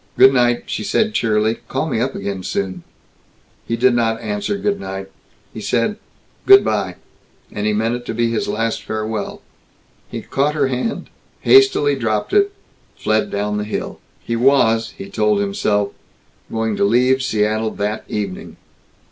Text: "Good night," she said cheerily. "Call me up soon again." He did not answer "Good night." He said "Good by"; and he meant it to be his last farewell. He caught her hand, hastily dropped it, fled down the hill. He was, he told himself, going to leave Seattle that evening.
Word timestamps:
"Good 0.17 0.33
night," 0.33 0.63
she 0.65 0.83
said 0.83 1.13
cheerily. 1.13 1.59
"Call 1.67 1.85
me 1.87 1.99
up 1.99 2.13
soon 2.15 2.23
again." 2.57 2.83
He 3.67 3.75
did 3.77 3.93
not 3.93 4.19
answer 4.19 4.57
"Good 4.57 4.79
night." 4.79 5.11
He 5.53 5.61
said 5.61 5.97
"Good 6.47 6.65
by"; 6.65 6.95
and 7.51 7.67
he 7.67 7.73
meant 7.73 7.93
it 7.93 8.05
to 8.07 8.13
be 8.15 8.31
his 8.31 8.47
last 8.47 8.81
farewell. 8.81 9.43
He 10.09 10.23
caught 10.23 10.55
her 10.55 10.69
hand, 10.69 11.11
hastily 11.41 11.95
dropped 11.95 12.33
it, 12.33 12.51
fled 12.95 13.29
down 13.29 13.57
the 13.57 13.63
hill. 13.63 13.99
He 14.23 14.35
was, 14.35 14.95
he 14.97 15.07
told 15.07 15.39
himself, 15.39 15.91
going 16.51 16.75
to 16.77 16.83
leave 16.83 17.21
Seattle 17.21 17.69
that 17.69 18.03
evening. 18.07 18.57